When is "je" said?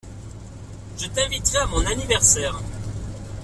0.97-1.05